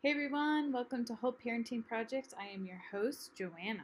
Hey 0.00 0.12
everyone, 0.12 0.70
welcome 0.70 1.04
to 1.06 1.14
Whole 1.16 1.32
Parenting 1.32 1.84
Project. 1.84 2.32
I 2.38 2.46
am 2.54 2.64
your 2.64 2.80
host, 2.92 3.32
Joanna. 3.36 3.82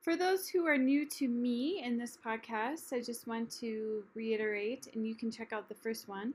For 0.00 0.16
those 0.16 0.48
who 0.48 0.66
are 0.66 0.76
new 0.76 1.08
to 1.10 1.28
me 1.28 1.80
in 1.84 1.96
this 1.96 2.18
podcast, 2.26 2.92
I 2.92 3.00
just 3.00 3.28
want 3.28 3.52
to 3.60 4.02
reiterate, 4.16 4.88
and 4.94 5.06
you 5.06 5.14
can 5.14 5.30
check 5.30 5.52
out 5.52 5.68
the 5.68 5.76
first 5.76 6.08
one, 6.08 6.34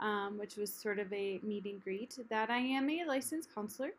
um, 0.00 0.36
which 0.36 0.56
was 0.56 0.70
sort 0.70 0.98
of 0.98 1.10
a 1.14 1.40
meet 1.42 1.64
and 1.64 1.82
greet, 1.82 2.18
that 2.28 2.50
I 2.50 2.58
am 2.58 2.90
a 2.90 3.06
licensed 3.06 3.54
counselor. 3.54 3.92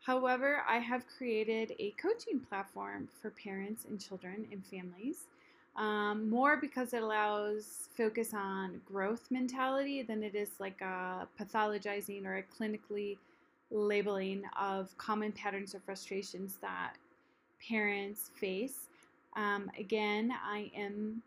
However, 0.00 0.62
I 0.66 0.78
have 0.78 1.06
created 1.06 1.74
a 1.78 1.90
coaching 1.92 2.40
platform 2.40 3.08
for 3.20 3.30
parents 3.30 3.84
and 3.84 4.00
children 4.00 4.46
and 4.50 4.64
families. 4.64 5.24
Um, 5.76 6.28
more 6.28 6.56
because 6.56 6.94
it 6.94 7.02
allows 7.02 7.88
focus 7.96 8.34
on 8.34 8.80
growth 8.86 9.30
mentality 9.30 10.02
than 10.02 10.22
it 10.22 10.34
is 10.34 10.50
like 10.58 10.80
a 10.80 11.28
pathologizing 11.38 12.24
or 12.24 12.38
a 12.38 12.42
clinically 12.42 13.18
labeling 13.70 14.42
of 14.60 14.96
common 14.98 15.32
patterns 15.32 15.74
or 15.74 15.80
frustrations 15.80 16.56
that 16.60 16.94
parents 17.66 18.30
face. 18.36 18.88
Um, 19.36 19.70
again, 19.78 20.32
I 20.44 20.70
am 20.76 21.22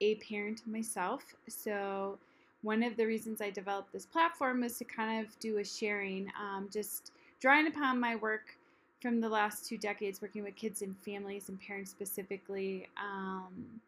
a 0.00 0.16
parent 0.16 0.66
myself, 0.66 1.22
so 1.46 2.18
one 2.62 2.82
of 2.82 2.96
the 2.96 3.06
reasons 3.06 3.40
I 3.40 3.50
developed 3.50 3.92
this 3.92 4.06
platform 4.06 4.62
was 4.62 4.76
to 4.78 4.84
kind 4.84 5.24
of 5.24 5.38
do 5.38 5.58
a 5.58 5.64
sharing, 5.64 6.30
um, 6.40 6.68
just 6.72 7.12
drawing 7.40 7.66
upon 7.66 8.00
my 8.00 8.16
work 8.16 8.56
from 9.00 9.20
the 9.20 9.28
last 9.28 9.66
two 9.66 9.78
decades 9.78 10.20
working 10.20 10.42
with 10.42 10.56
kids 10.56 10.82
and 10.82 10.96
families 10.98 11.48
and 11.48 11.60
parents 11.60 11.90
specifically, 11.90 12.88
um, 12.96 13.80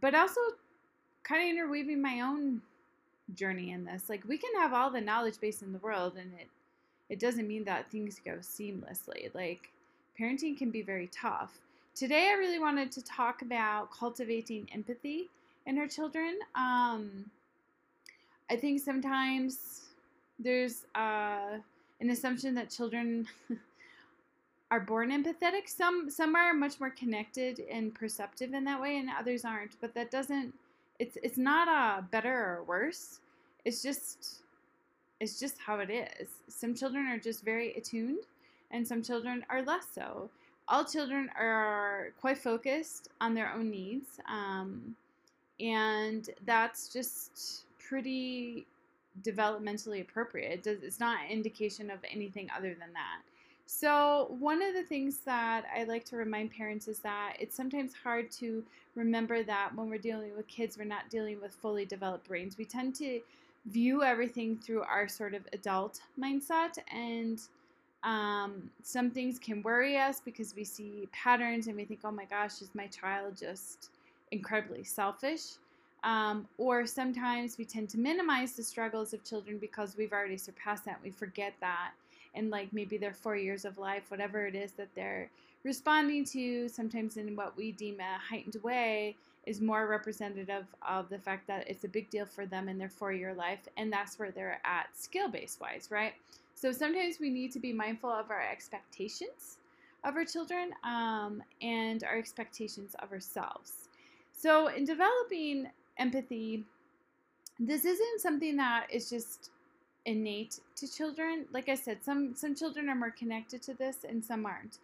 but 0.00 0.14
also 0.14 0.40
kind 1.24 1.42
of 1.42 1.48
interweaving 1.48 2.00
my 2.00 2.20
own 2.20 2.62
journey 3.34 3.72
in 3.72 3.84
this. 3.84 4.08
Like 4.08 4.22
we 4.28 4.38
can 4.38 4.54
have 4.60 4.72
all 4.72 4.90
the 4.90 5.00
knowledge 5.00 5.40
base 5.40 5.62
in 5.62 5.72
the 5.72 5.78
world, 5.78 6.14
and 6.16 6.32
it 6.40 6.48
it 7.08 7.18
doesn't 7.18 7.46
mean 7.46 7.64
that 7.64 7.90
things 7.90 8.20
go 8.24 8.36
seamlessly. 8.36 9.34
Like 9.34 9.70
parenting 10.18 10.56
can 10.56 10.70
be 10.70 10.82
very 10.82 11.08
tough. 11.08 11.52
Today, 11.94 12.28
I 12.30 12.34
really 12.34 12.58
wanted 12.58 12.92
to 12.92 13.02
talk 13.02 13.42
about 13.42 13.90
cultivating 13.90 14.68
empathy 14.72 15.30
in 15.64 15.78
our 15.78 15.86
children. 15.86 16.38
Um, 16.54 17.30
I 18.50 18.56
think 18.56 18.80
sometimes 18.80 19.82
there's 20.38 20.84
uh, 20.94 21.58
an 22.00 22.10
assumption 22.10 22.54
that 22.54 22.70
children 22.70 23.26
are 24.70 24.80
born 24.80 25.10
empathetic. 25.10 25.68
Some 25.68 26.10
some 26.10 26.34
are 26.34 26.52
much 26.54 26.80
more 26.80 26.90
connected 26.90 27.60
and 27.70 27.94
perceptive 27.94 28.52
in 28.54 28.64
that 28.64 28.80
way, 28.80 28.98
and 28.98 29.08
others 29.18 29.44
aren't. 29.44 29.80
But 29.80 29.94
that 29.94 30.10
doesn't. 30.10 30.52
It's 30.98 31.16
it's 31.22 31.38
not 31.38 31.68
a 31.68 32.02
better 32.02 32.32
or 32.32 32.64
worse. 32.64 33.20
It's 33.64 33.82
just 33.82 34.42
it's 35.20 35.38
just 35.38 35.58
how 35.58 35.78
it 35.78 35.90
is. 35.90 36.28
Some 36.48 36.74
children 36.74 37.06
are 37.06 37.18
just 37.18 37.44
very 37.44 37.74
attuned, 37.74 38.24
and 38.70 38.86
some 38.86 39.02
children 39.02 39.44
are 39.50 39.62
less 39.62 39.86
so. 39.94 40.28
All 40.68 40.84
children 40.84 41.30
are 41.38 42.12
quite 42.20 42.38
focused 42.38 43.08
on 43.20 43.34
their 43.34 43.52
own 43.52 43.70
needs, 43.70 44.20
um, 44.28 44.96
and 45.60 46.28
that's 46.44 46.88
just 46.92 47.64
pretty 47.78 48.66
developmentally 49.22 50.00
appropriate. 50.00 50.62
does 50.62 50.82
It's 50.82 51.00
not 51.00 51.18
an 51.24 51.30
indication 51.30 51.90
of 51.90 51.98
anything 52.10 52.48
other 52.56 52.70
than 52.70 52.92
that. 52.92 53.20
So, 53.66 54.28
one 54.38 54.62
of 54.62 54.74
the 54.74 54.84
things 54.84 55.18
that 55.24 55.64
I 55.76 55.84
like 55.84 56.04
to 56.06 56.16
remind 56.16 56.52
parents 56.52 56.86
is 56.86 57.00
that 57.00 57.36
it's 57.40 57.56
sometimes 57.56 57.92
hard 57.94 58.30
to 58.32 58.64
remember 58.94 59.42
that 59.42 59.74
when 59.74 59.90
we're 59.90 59.98
dealing 59.98 60.36
with 60.36 60.46
kids, 60.46 60.78
we're 60.78 60.84
not 60.84 61.10
dealing 61.10 61.40
with 61.40 61.52
fully 61.52 61.84
developed 61.84 62.28
brains. 62.28 62.56
We 62.56 62.64
tend 62.64 62.94
to 62.96 63.20
view 63.66 64.04
everything 64.04 64.56
through 64.56 64.82
our 64.82 65.08
sort 65.08 65.34
of 65.34 65.42
adult 65.52 66.00
mindset, 66.18 66.78
and 66.92 67.40
um, 68.04 68.70
some 68.84 69.10
things 69.10 69.40
can 69.40 69.62
worry 69.62 69.98
us 69.98 70.20
because 70.24 70.54
we 70.54 70.62
see 70.62 71.08
patterns 71.12 71.66
and 71.66 71.76
we 71.76 71.84
think, 71.84 72.00
oh 72.04 72.12
my 72.12 72.24
gosh, 72.24 72.62
is 72.62 72.70
my 72.72 72.86
child 72.86 73.36
just 73.36 73.90
incredibly 74.30 74.84
selfish? 74.84 75.54
Um, 76.06 76.46
or 76.56 76.86
sometimes 76.86 77.58
we 77.58 77.64
tend 77.64 77.88
to 77.90 77.98
minimize 77.98 78.52
the 78.52 78.62
struggles 78.62 79.12
of 79.12 79.24
children 79.24 79.58
because 79.58 79.96
we've 79.96 80.12
already 80.12 80.36
surpassed 80.36 80.84
that. 80.84 81.00
We 81.02 81.10
forget 81.10 81.52
that. 81.60 81.90
And 82.34 82.48
like 82.48 82.72
maybe 82.72 82.96
their 82.96 83.12
four 83.12 83.36
years 83.36 83.64
of 83.64 83.76
life, 83.76 84.04
whatever 84.08 84.46
it 84.46 84.54
is 84.54 84.72
that 84.72 84.88
they're 84.94 85.28
responding 85.64 86.24
to, 86.26 86.68
sometimes 86.68 87.16
in 87.16 87.34
what 87.34 87.56
we 87.56 87.72
deem 87.72 87.98
a 87.98 88.18
heightened 88.18 88.62
way, 88.62 89.16
is 89.46 89.60
more 89.60 89.88
representative 89.88 90.64
of 90.88 91.08
the 91.08 91.18
fact 91.18 91.46
that 91.48 91.68
it's 91.68 91.84
a 91.84 91.88
big 91.88 92.08
deal 92.08 92.24
for 92.24 92.46
them 92.46 92.68
in 92.68 92.78
their 92.78 92.88
four 92.88 93.12
year 93.12 93.34
life. 93.34 93.68
And 93.76 93.92
that's 93.92 94.16
where 94.16 94.30
they're 94.30 94.60
at 94.64 94.86
skill 94.94 95.28
base 95.28 95.58
wise, 95.60 95.88
right? 95.90 96.14
So 96.54 96.70
sometimes 96.70 97.18
we 97.18 97.30
need 97.30 97.50
to 97.52 97.58
be 97.58 97.72
mindful 97.72 98.10
of 98.10 98.30
our 98.30 98.42
expectations 98.42 99.58
of 100.04 100.14
our 100.14 100.24
children 100.24 100.70
um, 100.84 101.42
and 101.60 102.04
our 102.04 102.16
expectations 102.16 102.94
of 103.00 103.10
ourselves. 103.12 103.88
So, 104.32 104.68
in 104.68 104.84
developing 104.84 105.68
empathy, 105.98 106.64
this 107.58 107.84
isn't 107.84 108.20
something 108.20 108.56
that 108.56 108.86
is 108.90 109.08
just 109.08 109.50
innate 110.04 110.60
to 110.76 110.86
children. 110.90 111.46
Like 111.52 111.68
I 111.68 111.74
said, 111.74 112.04
some 112.04 112.34
some 112.34 112.54
children 112.54 112.88
are 112.88 112.94
more 112.94 113.10
connected 113.10 113.62
to 113.62 113.74
this 113.74 114.04
and 114.08 114.24
some 114.24 114.46
aren't. 114.46 114.78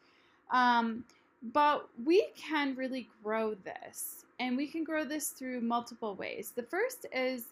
Um, 0.51 1.05
but 1.53 1.89
we 2.05 2.29
can 2.37 2.77
really 2.77 3.09
grow 3.23 3.55
this, 3.55 4.25
and 4.39 4.57
we 4.57 4.67
can 4.67 4.85
grow 4.85 5.05
this 5.05 5.29
through 5.31 5.61
multiple 5.61 6.15
ways. 6.15 6.53
The 6.55 6.63
first 6.63 7.07
is 7.13 7.47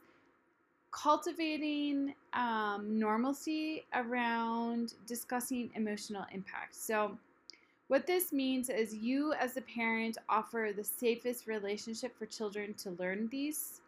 cultivating 0.93 2.15
um, 2.33 2.99
normalcy 2.99 3.85
around 3.95 4.95
discussing 5.07 5.71
emotional 5.75 6.25
impact. 6.33 6.75
So 6.75 7.17
what 7.91 8.07
this 8.07 8.33
means 8.33 8.69
is 8.69 8.95
you, 8.95 9.33
as 9.33 9.57
a 9.57 9.63
parent, 9.63 10.17
offer 10.29 10.71
the 10.77 10.85
safest 10.85 11.49
relationship 11.49 12.17
for 12.17 12.25
children 12.25 12.73
to 12.75 12.91
learn 13.01 13.29
these, 13.33 13.81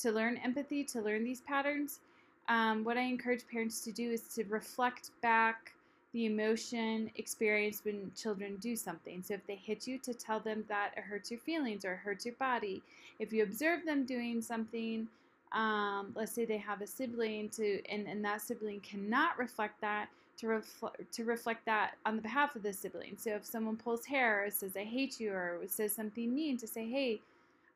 to 0.00 0.12
learn 0.12 0.36
empathy, 0.44 0.84
to 0.84 1.00
learn 1.00 1.24
these 1.24 1.40
patterns. 1.40 2.00
Um, 2.50 2.84
what 2.84 2.98
I 2.98 3.00
encourage 3.00 3.48
parents 3.50 3.80
to 3.80 3.92
do 3.92 4.10
is 4.10 4.24
to 4.34 4.44
reflect 4.44 5.12
back 5.22 5.72
the 6.12 6.26
emotion 6.26 7.10
experienced 7.16 7.86
when 7.86 8.12
children 8.14 8.58
do 8.60 8.76
something. 8.76 9.22
So 9.22 9.32
if 9.32 9.46
they 9.46 9.54
hit 9.54 9.86
you, 9.86 9.98
to 10.00 10.12
tell 10.12 10.40
them 10.40 10.66
that 10.68 10.92
it 10.98 11.04
hurts 11.04 11.30
your 11.30 11.40
feelings 11.40 11.86
or 11.86 11.94
it 11.94 12.00
hurts 12.00 12.26
your 12.26 12.34
body. 12.34 12.82
If 13.20 13.32
you 13.32 13.42
observe 13.42 13.86
them 13.86 14.04
doing 14.04 14.42
something, 14.42 15.08
um, 15.52 16.12
let's 16.14 16.32
say 16.32 16.44
they 16.44 16.58
have 16.58 16.82
a 16.82 16.86
sibling 16.86 17.48
to, 17.56 17.80
and, 17.90 18.06
and 18.06 18.22
that 18.22 18.42
sibling 18.42 18.80
cannot 18.80 19.38
reflect 19.38 19.80
that, 19.80 20.10
to, 20.40 20.46
refl- 20.46 21.10
to 21.12 21.24
reflect 21.24 21.64
that 21.66 21.92
on 22.04 22.16
the 22.16 22.22
behalf 22.22 22.56
of 22.56 22.62
the 22.62 22.72
sibling. 22.72 23.16
So 23.16 23.30
if 23.30 23.44
someone 23.44 23.76
pulls 23.76 24.04
hair 24.04 24.44
or 24.44 24.50
says, 24.50 24.72
I 24.76 24.84
hate 24.84 25.20
you, 25.20 25.32
or 25.32 25.60
says 25.66 25.94
something 25.94 26.34
mean, 26.34 26.56
to 26.58 26.66
say, 26.66 26.88
hey, 26.88 27.20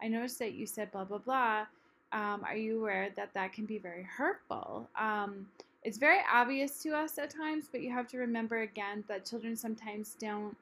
I 0.02 0.08
noticed 0.08 0.38
that 0.40 0.54
you 0.54 0.66
said 0.66 0.90
blah, 0.92 1.04
blah, 1.04 1.18
blah. 1.18 1.66
Um, 2.12 2.44
are 2.44 2.56
you 2.56 2.80
aware 2.80 3.10
that 3.16 3.34
that 3.34 3.52
can 3.52 3.66
be 3.66 3.78
very 3.78 4.02
hurtful? 4.02 4.88
Um, 4.98 5.46
it's 5.82 5.98
very 5.98 6.20
obvious 6.32 6.82
to 6.82 6.96
us 6.96 7.18
at 7.18 7.30
times, 7.30 7.66
but 7.70 7.82
you 7.82 7.90
have 7.90 8.08
to 8.08 8.18
remember 8.18 8.62
again 8.62 9.04
that 9.08 9.24
children 9.24 9.56
sometimes 9.56 10.16
don't 10.18 10.56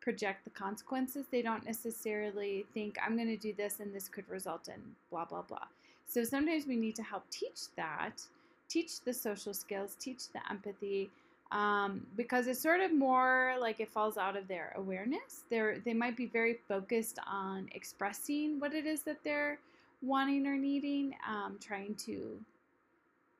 project 0.00 0.44
the 0.44 0.50
consequences. 0.50 1.26
They 1.30 1.42
don't 1.42 1.64
necessarily 1.64 2.66
think, 2.74 2.96
I'm 3.04 3.16
going 3.16 3.28
to 3.28 3.36
do 3.36 3.54
this 3.54 3.80
and 3.80 3.94
this 3.94 4.08
could 4.08 4.28
result 4.28 4.68
in 4.68 4.80
blah, 5.10 5.24
blah, 5.24 5.42
blah. 5.42 5.66
So 6.06 6.22
sometimes 6.24 6.66
we 6.66 6.76
need 6.76 6.94
to 6.96 7.02
help 7.02 7.24
teach 7.30 7.74
that, 7.76 8.22
teach 8.68 9.00
the 9.00 9.12
social 9.12 9.54
skills, 9.54 9.96
teach 9.98 10.28
the 10.32 10.40
empathy, 10.50 11.10
um, 11.52 12.06
because 12.16 12.46
it's 12.46 12.60
sort 12.60 12.80
of 12.80 12.92
more 12.92 13.54
like 13.60 13.80
it 13.80 13.88
falls 13.88 14.16
out 14.16 14.36
of 14.36 14.48
their 14.48 14.72
awareness. 14.76 15.42
They're 15.50 15.78
they 15.84 15.94
might 15.94 16.16
be 16.16 16.26
very 16.26 16.58
focused 16.68 17.18
on 17.26 17.68
expressing 17.72 18.58
what 18.58 18.74
it 18.74 18.86
is 18.86 19.02
that 19.02 19.18
they're 19.22 19.58
wanting 20.02 20.46
or 20.46 20.56
needing, 20.56 21.14
um, 21.26 21.58
trying 21.60 21.94
to 21.96 22.38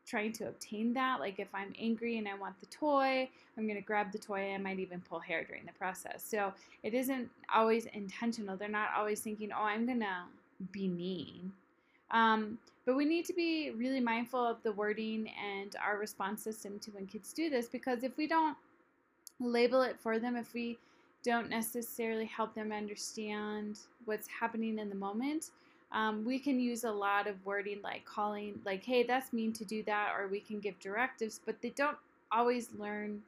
trying 0.07 0.33
to 0.33 0.49
obtain 0.49 0.95
that. 0.95 1.19
Like 1.19 1.41
if 1.41 1.49
I'm 1.53 1.75
angry 1.79 2.19
and 2.19 2.29
I 2.29 2.35
want 2.35 2.59
the 2.61 2.67
toy, 2.67 3.29
I'm 3.59 3.67
gonna 3.67 3.81
grab 3.81 4.13
the 4.13 4.19
toy. 4.19 4.55
I 4.55 4.59
might 4.59 4.79
even 4.79 5.01
pull 5.01 5.19
hair 5.19 5.45
during 5.45 5.67
the 5.67 5.73
process. 5.73 6.25
So 6.25 6.53
it 6.85 6.95
isn't 6.95 7.29
always 7.53 7.87
intentional. 7.87 8.57
They're 8.57 8.69
not 8.69 8.91
always 8.97 9.21
thinking, 9.21 9.51
oh, 9.53 9.65
I'm 9.65 9.85
gonna 9.85 10.27
be 10.71 10.87
mean. 10.87 11.53
Um, 12.13 12.59
but 12.87 12.97
we 12.97 13.05
need 13.05 13.27
to 13.27 13.35
be 13.35 13.73
really 13.73 14.01
mindful 14.01 14.43
of 14.43 14.63
the 14.63 14.73
wording 14.73 15.29
and 15.45 15.75
our 15.85 15.99
response 15.99 16.43
system 16.43 16.79
to 16.79 16.93
when 16.93 17.07
kids 17.07 17.33
do 17.33 17.51
this 17.51 17.69
because 17.69 18.05
if 18.05 18.17
we 18.17 18.29
don't 18.29 18.57
label 19.41 19.83
it 19.83 19.99
for 20.01 20.19
them, 20.19 20.37
if 20.37 20.55
we 20.55 20.79
don't 21.25 21.51
necessarily 21.51 22.25
help 22.25 22.55
them 22.55 22.71
understand 22.71 23.81
what's 24.05 24.29
happening 24.29 24.79
in 24.79 24.89
the 24.89 24.95
moment, 24.95 25.51
um, 25.93 26.25
we 26.25 26.39
can 26.39 26.61
use 26.61 26.85
a 26.85 26.91
lot 26.91 27.27
of 27.27 27.35
wording 27.45 27.81
like 27.83 28.05
calling, 28.05 28.61
like, 28.65 28.85
hey, 28.85 29.03
that's 29.03 29.33
mean 29.33 29.53
to 29.53 29.65
do 29.65 29.83
that, 29.85 30.13
or 30.17 30.29
we 30.29 30.41
can 30.41 30.61
give 30.61 30.79
directives, 30.79 31.41
but 31.45 31.61
they 31.61 31.71
don't 31.71 31.97
always 32.31 32.69
learn 32.79 33.23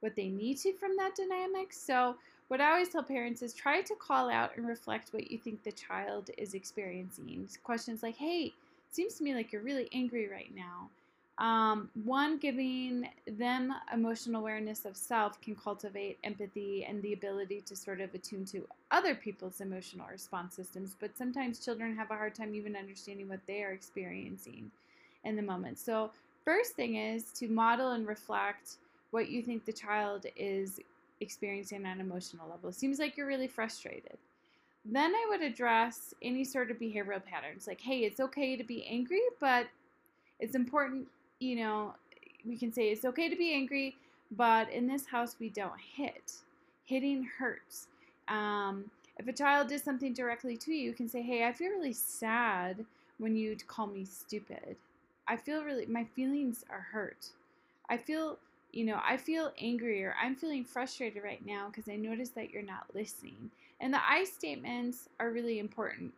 what 0.00 0.14
they 0.16 0.28
need 0.28 0.58
to 0.58 0.72
from 0.74 0.96
that 0.96 1.14
dynamic. 1.16 1.72
So, 1.72 2.16
what 2.48 2.60
I 2.62 2.70
always 2.70 2.88
tell 2.88 3.02
parents 3.02 3.42
is 3.42 3.52
try 3.52 3.82
to 3.82 3.94
call 3.94 4.30
out 4.30 4.56
and 4.56 4.66
reflect 4.66 5.12
what 5.12 5.30
you 5.30 5.38
think 5.38 5.62
the 5.62 5.72
child 5.72 6.30
is 6.38 6.54
experiencing. 6.54 7.46
Questions 7.62 8.02
like, 8.02 8.16
hey, 8.16 8.54
seems 8.94 9.14
to 9.14 9.24
me 9.24 9.34
like 9.34 9.52
you're 9.52 9.62
really 9.62 9.88
angry 9.92 10.28
right 10.28 10.52
now. 10.54 10.88
Um, 11.38 11.88
one, 12.04 12.38
giving 12.38 13.08
them 13.28 13.72
emotional 13.92 14.40
awareness 14.40 14.84
of 14.84 14.96
self 14.96 15.40
can 15.40 15.54
cultivate 15.54 16.18
empathy 16.24 16.84
and 16.84 17.00
the 17.00 17.12
ability 17.12 17.60
to 17.62 17.76
sort 17.76 18.00
of 18.00 18.12
attune 18.12 18.44
to 18.46 18.66
other 18.90 19.14
people's 19.14 19.60
emotional 19.60 20.06
response 20.10 20.56
systems. 20.56 20.96
But 20.98 21.16
sometimes 21.16 21.64
children 21.64 21.94
have 21.96 22.10
a 22.10 22.14
hard 22.16 22.34
time 22.34 22.56
even 22.56 22.74
understanding 22.74 23.28
what 23.28 23.38
they 23.46 23.62
are 23.62 23.70
experiencing 23.70 24.72
in 25.22 25.36
the 25.36 25.42
moment. 25.42 25.78
So, 25.78 26.10
first 26.44 26.72
thing 26.72 26.96
is 26.96 27.30
to 27.34 27.46
model 27.48 27.92
and 27.92 28.06
reflect 28.06 28.78
what 29.12 29.28
you 29.28 29.42
think 29.42 29.64
the 29.64 29.72
child 29.72 30.26
is 30.36 30.80
experiencing 31.20 31.86
on 31.86 31.92
an 31.92 32.00
emotional 32.00 32.48
level. 32.48 32.70
It 32.70 32.74
seems 32.74 32.98
like 32.98 33.16
you're 33.16 33.26
really 33.26 33.48
frustrated. 33.48 34.18
Then 34.90 35.14
I 35.14 35.26
would 35.28 35.42
address 35.42 36.14
any 36.22 36.44
sort 36.44 36.70
of 36.70 36.78
behavioral 36.78 37.24
patterns 37.24 37.66
like, 37.66 37.80
hey, 37.80 38.00
it's 38.00 38.20
okay 38.20 38.56
to 38.56 38.64
be 38.64 38.86
angry, 38.86 39.20
but 39.38 39.66
it's 40.40 40.54
important 40.54 41.08
you 41.40 41.56
know, 41.56 41.94
we 42.44 42.56
can 42.56 42.72
say 42.72 42.90
it's 42.90 43.04
okay 43.04 43.28
to 43.28 43.36
be 43.36 43.52
angry, 43.52 43.96
but 44.32 44.70
in 44.70 44.86
this 44.86 45.06
house 45.06 45.36
we 45.38 45.48
don't 45.50 45.80
hit. 45.96 46.34
Hitting 46.84 47.28
hurts. 47.38 47.86
Um, 48.28 48.90
if 49.18 49.26
a 49.26 49.32
child 49.32 49.68
does 49.68 49.82
something 49.82 50.14
directly 50.14 50.56
to 50.56 50.72
you, 50.72 50.86
you 50.86 50.92
can 50.92 51.08
say, 51.08 51.22
hey, 51.22 51.46
I 51.46 51.52
feel 51.52 51.70
really 51.70 51.92
sad 51.92 52.84
when 53.18 53.36
you 53.36 53.56
call 53.66 53.86
me 53.86 54.04
stupid. 54.04 54.76
I 55.26 55.36
feel 55.36 55.64
really, 55.64 55.86
my 55.86 56.04
feelings 56.04 56.64
are 56.70 56.86
hurt. 56.92 57.28
I 57.90 57.96
feel, 57.96 58.38
you 58.72 58.84
know, 58.84 59.00
I 59.04 59.16
feel 59.16 59.52
angry 59.60 60.02
or 60.04 60.14
I'm 60.22 60.34
feeling 60.34 60.64
frustrated 60.64 61.22
right 61.22 61.44
now 61.44 61.68
because 61.68 61.88
I 61.88 61.96
notice 61.96 62.30
that 62.30 62.50
you're 62.50 62.62
not 62.62 62.86
listening. 62.94 63.50
And 63.80 63.92
the 63.92 64.00
I 64.06 64.24
statements 64.24 65.08
are 65.20 65.30
really 65.30 65.58
important 65.58 66.12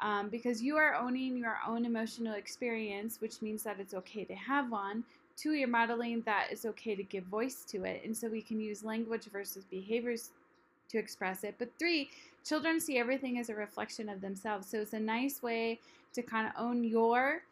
um, 0.00 0.28
because 0.28 0.62
you 0.62 0.76
are 0.76 0.94
owning 0.94 1.36
your 1.36 1.58
own 1.66 1.84
emotional 1.84 2.34
experience, 2.34 3.20
which 3.20 3.40
means 3.40 3.62
that 3.62 3.78
it's 3.78 3.94
okay 3.94 4.24
to 4.24 4.34
have 4.34 4.70
one. 4.70 5.04
Two, 5.36 5.52
you're 5.52 5.68
modeling 5.68 6.22
that 6.22 6.48
it's 6.50 6.64
okay 6.64 6.94
to 6.94 7.02
give 7.02 7.24
voice 7.24 7.64
to 7.68 7.84
it. 7.84 8.02
And 8.04 8.16
so 8.16 8.28
we 8.28 8.42
can 8.42 8.60
use 8.60 8.84
language 8.84 9.26
versus 9.32 9.64
behaviors 9.64 10.30
to 10.90 10.98
express 10.98 11.44
it. 11.44 11.54
But 11.58 11.70
three, 11.78 12.10
children 12.44 12.80
see 12.80 12.98
everything 12.98 13.38
as 13.38 13.48
a 13.48 13.54
reflection 13.54 14.08
of 14.08 14.20
themselves. 14.20 14.68
So 14.68 14.78
it's 14.80 14.92
a 14.92 15.00
nice 15.00 15.42
way 15.42 15.80
to 16.14 16.22
kind 16.22 16.46
of 16.46 16.52
own 16.58 16.84
your 16.84 17.42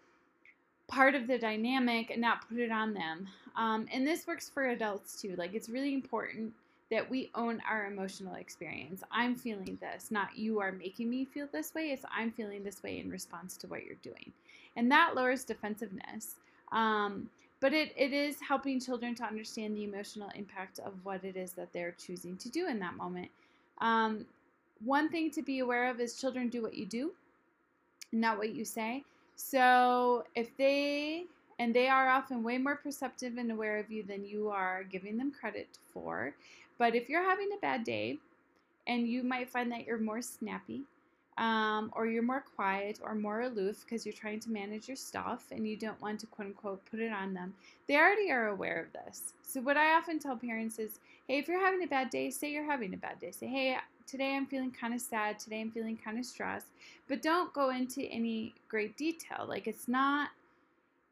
part 0.89 1.15
of 1.15 1.27
the 1.27 1.39
dynamic 1.39 2.11
and 2.11 2.21
not 2.21 2.49
put 2.49 2.59
it 2.59 2.71
on 2.71 2.95
them. 2.95 3.27
Um, 3.57 3.87
and 3.93 4.07
this 4.07 4.27
works 4.27 4.49
for 4.49 4.69
adults 4.69 5.21
too. 5.21 5.35
Like 5.37 5.55
it's 5.55 5.69
really 5.69 5.95
important 5.95 6.53
that 6.93 7.09
we 7.09 7.31
own 7.35 7.63
our 7.67 7.87
emotional 7.87 8.35
experience. 8.35 9.03
I'm 9.11 9.35
feeling 9.35 9.79
this, 9.81 10.11
not 10.11 10.37
you 10.37 10.61
are 10.61 10.73
making 10.73 11.09
me 11.09 11.25
feel 11.25 11.49
this 11.51 11.75
way. 11.75 11.85
It's 11.85 12.05
I'm 12.15 12.31
feeling 12.31 12.63
this 12.63 12.83
way 12.83 13.01
in 13.01 13.09
response 13.09 13.57
to 13.59 13.67
what 13.67 13.87
you're 13.87 13.97
doing. 14.03 14.31
And 14.77 14.93
that 14.93 15.15
lowers 15.15 15.43
defensiveness. 15.43 16.35
Um, 16.71 17.31
but 17.61 17.73
it, 17.73 17.95
it 17.97 18.13
is 18.13 18.37
helping 18.47 18.79
children 18.79 19.15
to 19.15 19.25
understand 19.25 19.75
the 19.75 19.85
emotional 19.85 20.29
impact 20.35 20.81
of 20.81 20.93
what 21.03 21.25
it 21.25 21.35
is 21.35 21.53
that 21.53 21.73
they're 21.73 21.93
choosing 21.93 22.37
to 22.37 22.51
do 22.51 22.69
in 22.69 22.79
that 22.81 22.95
moment. 22.95 23.31
Um, 23.79 24.27
one 24.85 25.09
thing 25.09 25.31
to 25.31 25.41
be 25.43 25.61
aware 25.61 25.89
of 25.89 25.99
is 25.99 26.21
children 26.21 26.51
do 26.51 26.61
what 26.61 26.75
you 26.75 26.85
do, 26.85 27.13
not 28.13 28.37
what 28.37 28.55
you 28.55 28.67
say. 28.67 29.03
So 29.37 30.25
if 30.35 30.55
they 30.59 31.25
and 31.63 31.73
they 31.73 31.87
are 31.87 32.09
often 32.09 32.43
way 32.43 32.59
more 32.59 32.75
perceptive 32.75 33.39
and 33.39 33.53
aware 33.53 33.79
of 33.79 33.89
you 33.89 34.03
than 34.03 34.25
you 34.25 34.49
are 34.49 34.83
giving 34.83 35.17
them 35.17 35.31
credit 35.31 35.69
for. 35.95 36.35
But 36.77 36.97
if 36.97 37.09
you're 37.09 37.23
having 37.23 37.51
a 37.53 37.61
bad 37.61 37.85
day, 37.85 38.19
and 38.89 39.07
you 39.07 39.23
might 39.23 39.49
find 39.49 39.71
that 39.71 39.87
you're 39.87 39.97
more 39.97 40.23
snappy, 40.23 40.83
um, 41.39 41.93
or 41.95 42.09
you're 42.09 42.25
more 42.25 42.45
quiet 42.57 42.99
or 43.01 43.15
more 43.15 43.43
aloof 43.43 43.85
because 43.85 44.05
you're 44.05 44.13
trying 44.13 44.41
to 44.41 44.51
manage 44.51 44.89
your 44.89 44.97
stuff 44.97 45.45
and 45.53 45.67
you 45.67 45.77
don't 45.77 46.01
want 46.03 46.19
to 46.21 46.27
quote 46.27 46.49
unquote 46.49 46.85
put 46.91 46.99
it 46.99 47.13
on 47.13 47.33
them, 47.33 47.55
they 47.87 47.95
already 47.95 48.33
are 48.33 48.49
aware 48.49 48.81
of 48.81 48.93
this. 48.93 49.33
So, 49.45 49.61
what 49.61 49.77
I 49.77 49.95
often 49.95 50.19
tell 50.19 50.37
parents 50.37 50.81
is 50.81 50.99
hey, 51.29 51.39
if 51.39 51.47
you're 51.47 51.65
having 51.65 51.85
a 51.85 51.87
bad 51.87 52.11
day, 52.11 52.31
say 52.31 52.51
you're 52.51 52.69
having 52.69 52.93
a 52.93 52.97
bad 52.97 53.21
day. 53.21 53.31
Say, 53.31 53.47
hey, 53.47 53.77
today 54.05 54.35
I'm 54.35 54.47
feeling 54.47 54.73
kind 54.73 54.95
of 54.95 55.01
sad, 55.01 55.39
today 55.39 55.61
I'm 55.61 55.71
feeling 55.71 55.97
kind 55.97 56.19
of 56.19 56.25
stressed, 56.25 56.67
but 57.07 57.23
don't 57.23 57.53
go 57.53 57.71
into 57.71 58.03
any 58.07 58.53
great 58.69 58.97
detail. 58.97 59.47
Like, 59.47 59.69
it's 59.69 59.87
not 59.87 60.31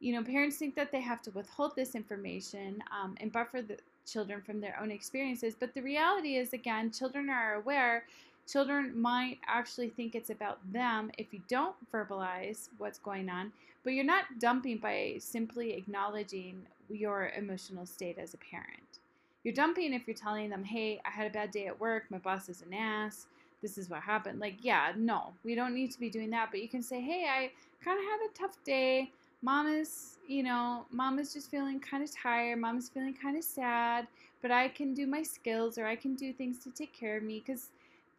you 0.01 0.15
know, 0.15 0.23
parents 0.23 0.57
think 0.57 0.75
that 0.77 0.91
they 0.91 1.01
have 1.01 1.21
to 1.23 1.31
withhold 1.33 1.77
this 1.77 1.95
information 1.95 2.83
um, 2.91 3.15
and 3.21 3.31
buffer 3.31 3.63
the 3.63 3.77
children 4.07 4.41
from 4.41 4.61
their 4.61 4.79
own 4.81 4.91
experiences. 4.91 5.55
But 5.59 5.75
the 5.75 5.83
reality 5.83 6.37
is, 6.37 6.53
again, 6.53 6.91
children 6.91 7.29
are 7.29 7.55
aware. 7.55 8.05
Children 8.51 8.99
might 9.01 9.39
actually 9.47 9.91
think 9.91 10.15
it's 10.15 10.31
about 10.31 10.59
them 10.73 11.11
if 11.19 11.33
you 11.33 11.41
don't 11.49 11.77
verbalize 11.93 12.69
what's 12.79 12.99
going 12.99 13.29
on, 13.29 13.53
but 13.85 13.93
you're 13.93 14.05
not 14.05 14.25
dumping 14.39 14.79
by 14.79 15.17
simply 15.21 15.75
acknowledging 15.75 16.63
your 16.89 17.31
emotional 17.37 17.87
state 17.87 18.19
as 18.19 18.35
a 18.35 18.39
parent. 18.39 18.99
You're 19.45 19.55
dumping 19.55 19.93
if 19.95 20.07
you're 20.07 20.17
telling 20.17 20.51
them, 20.51 20.65
hey, 20.65 21.01
I 21.05 21.11
had 21.11 21.27
a 21.27 21.33
bad 21.33 21.51
day 21.51 21.67
at 21.67 21.79
work, 21.79 22.05
my 22.11 22.19
boss 22.19 22.49
is 22.49 22.63
an 22.63 22.75
ass, 22.75 23.27
this 23.63 23.79
is 23.79 23.89
what 23.89 24.01
happened. 24.01 24.41
Like, 24.41 24.57
yeah, 24.61 24.93
no, 24.97 25.33
we 25.45 25.55
don't 25.55 25.75
need 25.75 25.93
to 25.93 26.01
be 26.01 26.11
doing 26.11 26.31
that, 26.31 26.49
but 26.51 26.61
you 26.61 26.69
can 26.69 26.83
say, 26.83 27.01
hey, 27.01 27.27
I 27.29 27.51
kind 27.85 27.99
of 27.99 28.05
had 28.05 28.21
a 28.29 28.39
tough 28.39 28.57
day 28.65 29.13
mom 29.43 29.67
is, 29.67 30.19
you 30.27 30.43
know, 30.43 30.85
mom 30.91 31.19
is 31.19 31.33
just 31.33 31.51
feeling 31.51 31.81
kind 31.81 32.03
of 32.03 32.15
tired. 32.15 32.59
Mom 32.59 32.79
is 32.79 32.89
feeling 32.89 33.15
kind 33.15 33.37
of 33.37 33.45
sad, 33.45 34.07
but 34.43 34.51
I 34.51 34.69
can 34.69 34.95
do 34.95 35.07
my 35.07 35.23
skills 35.23 35.79
or 35.79 35.87
I 35.87 35.97
can 35.97 36.15
do 36.15 36.33
things 36.33 36.59
to 36.65 36.71
take 36.71 36.93
care 36.93 37.17
of 37.17 37.23
me 37.23 37.43
because 37.45 37.69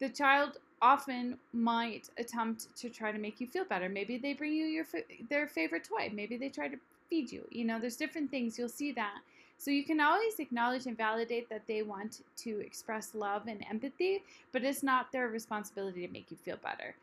the 0.00 0.08
child 0.08 0.58
often 0.80 1.38
might 1.52 2.10
attempt 2.18 2.74
to 2.76 2.90
try 2.90 3.12
to 3.12 3.18
make 3.18 3.40
you 3.40 3.46
feel 3.46 3.64
better. 3.64 3.88
Maybe 3.88 4.18
they 4.18 4.34
bring 4.34 4.52
you 4.52 4.66
your 4.66 4.84
their 5.30 5.46
favorite 5.46 5.84
toy. 5.84 6.10
Maybe 6.12 6.36
they 6.36 6.48
try 6.48 6.68
to 6.68 6.76
feed 7.08 7.30
you. 7.30 7.46
You 7.50 7.64
know, 7.64 7.78
there's 7.78 7.96
different 7.96 8.30
things. 8.30 8.58
You'll 8.58 8.68
see 8.68 8.92
that. 8.92 9.18
So 9.58 9.70
you 9.70 9.84
can 9.84 10.00
always 10.00 10.40
acknowledge 10.40 10.86
and 10.86 10.96
validate 10.96 11.48
that 11.48 11.62
they 11.68 11.82
want 11.82 12.22
to 12.38 12.60
express 12.60 13.14
love 13.14 13.42
and 13.46 13.64
empathy, 13.70 14.24
but 14.50 14.64
it's 14.64 14.82
not 14.82 15.12
their 15.12 15.28
responsibility 15.28 16.04
to 16.04 16.12
make 16.12 16.32
you 16.32 16.36
feel 16.36 16.56
better. 16.56 16.96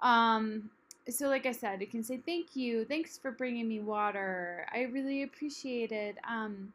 Um, 0.00 0.70
so 1.08 1.28
like 1.28 1.46
I 1.46 1.52
said, 1.52 1.80
you 1.80 1.86
can 1.86 2.02
say 2.02 2.18
thank 2.24 2.56
you, 2.56 2.84
thanks 2.84 3.16
for 3.18 3.30
bringing 3.30 3.68
me 3.68 3.80
water. 3.80 4.66
I 4.72 4.82
really 4.82 5.22
appreciate 5.22 5.92
it. 5.92 6.16
Um, 6.28 6.72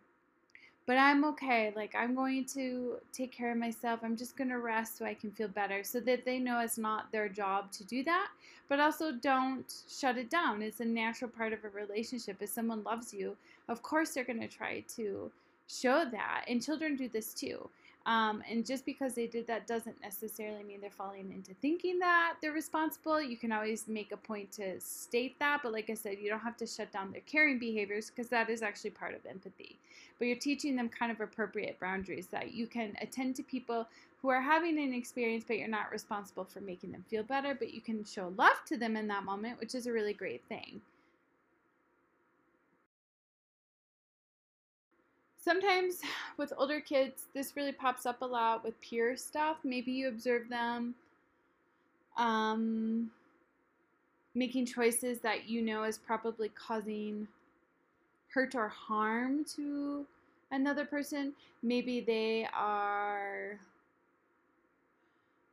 but 0.87 0.97
I'm 0.97 1.23
okay. 1.25 1.71
Like 1.75 1.93
I'm 1.95 2.15
going 2.15 2.45
to 2.53 2.95
take 3.13 3.31
care 3.31 3.51
of 3.51 3.57
myself. 3.57 3.99
I'm 4.03 4.17
just 4.17 4.35
going 4.35 4.49
to 4.49 4.57
rest 4.57 4.97
so 4.97 5.05
I 5.05 5.13
can 5.13 5.31
feel 5.31 5.47
better 5.47 5.83
so 5.83 5.99
that 6.01 6.25
they 6.25 6.39
know 6.39 6.59
it's 6.59 6.77
not 6.77 7.11
their 7.11 7.29
job 7.29 7.71
to 7.73 7.83
do 7.83 8.03
that, 8.05 8.29
but 8.67 8.79
also 8.79 9.11
don't 9.11 9.71
shut 9.89 10.17
it 10.17 10.29
down. 10.29 10.61
It's 10.61 10.79
a 10.79 10.85
natural 10.85 11.29
part 11.29 11.53
of 11.53 11.63
a 11.63 11.69
relationship. 11.69 12.37
If 12.41 12.49
someone 12.49 12.83
loves 12.83 13.13
you, 13.13 13.37
of 13.69 13.81
course 13.83 14.11
they're 14.11 14.23
going 14.23 14.41
to 14.41 14.47
try 14.47 14.83
to 14.95 15.31
show 15.67 16.05
that. 16.11 16.45
And 16.47 16.61
children 16.61 16.95
do 16.95 17.07
this 17.07 17.33
too. 17.33 17.69
Um, 18.07 18.41
and 18.49 18.65
just 18.65 18.83
because 18.85 19.13
they 19.13 19.27
did 19.27 19.45
that 19.45 19.67
doesn't 19.67 20.01
necessarily 20.01 20.63
mean 20.63 20.81
they're 20.81 20.89
falling 20.89 21.31
into 21.31 21.53
thinking 21.61 21.99
that 21.99 22.33
they're 22.41 22.51
responsible. 22.51 23.21
You 23.21 23.37
can 23.37 23.51
always 23.51 23.87
make 23.87 24.11
a 24.11 24.17
point 24.17 24.51
to 24.53 24.79
state 24.81 25.37
that, 25.37 25.59
but 25.61 25.71
like 25.71 25.89
I 25.89 25.93
said, 25.93 26.17
you 26.19 26.29
don't 26.29 26.39
have 26.39 26.57
to 26.57 26.65
shut 26.65 26.91
down 26.91 27.11
their 27.11 27.21
caring 27.21 27.59
behaviors 27.59 28.09
because 28.09 28.27
that 28.29 28.49
is 28.49 28.63
actually 28.63 28.89
part 28.89 29.13
of 29.13 29.23
empathy. 29.27 29.77
But 30.17 30.25
you're 30.25 30.37
teaching 30.37 30.75
them 30.75 30.89
kind 30.89 31.11
of 31.11 31.21
appropriate 31.21 31.79
boundaries 31.79 32.27
that 32.27 32.53
you 32.53 32.65
can 32.65 32.95
attend 33.01 33.35
to 33.35 33.43
people 33.43 33.87
who 34.21 34.29
are 34.29 34.41
having 34.41 34.79
an 34.79 34.93
experience, 34.93 35.43
but 35.47 35.57
you're 35.57 35.67
not 35.67 35.91
responsible 35.91 36.45
for 36.45 36.61
making 36.61 36.91
them 36.91 37.05
feel 37.07 37.23
better, 37.23 37.53
but 37.53 37.73
you 37.73 37.81
can 37.81 38.03
show 38.03 38.33
love 38.37 38.63
to 38.67 38.77
them 38.77 38.95
in 38.95 39.07
that 39.07 39.25
moment, 39.25 39.59
which 39.59 39.75
is 39.75 39.85
a 39.85 39.91
really 39.91 40.13
great 40.13 40.43
thing. 40.49 40.81
Sometimes 45.41 46.01
with 46.37 46.53
older 46.57 46.79
kids, 46.79 47.25
this 47.33 47.55
really 47.55 47.73
pops 47.73 48.05
up 48.05 48.21
a 48.21 48.25
lot 48.25 48.63
with 48.63 48.79
peer 48.81 49.17
stuff. 49.17 49.57
Maybe 49.63 49.91
you 49.91 50.07
observe 50.07 50.47
them 50.49 50.95
um, 52.17 53.09
making 54.35 54.65
choices 54.65 55.19
that 55.19 55.49
you 55.49 55.61
know 55.61 55.83
is 55.83 55.97
probably 55.97 56.49
causing 56.49 57.27
hurt 58.33 58.55
or 58.55 58.69
harm 58.69 59.43
to 59.55 60.05
another 60.51 60.85
person. 60.85 61.33
Maybe 61.63 62.01
they 62.01 62.47
are 62.53 63.59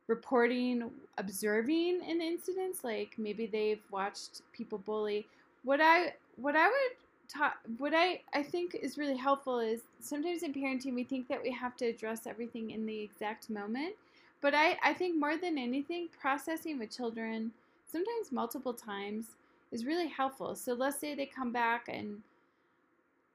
reporting, 0.07 0.89
observing 1.17 2.01
an 2.07 2.21
incident, 2.21 2.83
like 2.83 3.13
maybe 3.17 3.45
they've 3.45 3.81
watched 3.91 4.41
people 4.53 4.77
bully. 4.77 5.27
What 5.63 5.81
I 5.81 6.13
what 6.37 6.55
I 6.55 6.67
would 6.67 7.08
ta- 7.29 7.57
what 7.77 7.93
I, 7.95 8.21
I 8.33 8.43
think 8.43 8.75
is 8.75 8.97
really 8.97 9.17
helpful 9.17 9.59
is 9.59 9.81
sometimes 10.01 10.43
in 10.43 10.53
parenting 10.53 10.95
we 10.95 11.05
think 11.05 11.27
that 11.29 11.43
we 11.43 11.51
have 11.51 11.77
to 11.77 11.85
address 11.87 12.27
everything 12.27 12.71
in 12.71 12.85
the 12.85 13.01
exact 13.01 13.49
moment. 13.49 13.95
But 14.41 14.55
I, 14.55 14.77
I 14.83 14.93
think 14.93 15.17
more 15.19 15.37
than 15.37 15.57
anything, 15.57 16.09
processing 16.21 16.79
with 16.79 16.95
children, 16.95 17.51
sometimes 17.91 18.31
multiple 18.31 18.73
times, 18.73 19.27
is 19.71 19.85
really 19.85 20.07
helpful. 20.07 20.55
So 20.55 20.73
let's 20.73 20.99
say 20.99 21.15
they 21.15 21.27
come 21.27 21.51
back 21.53 21.85
and 21.89 22.21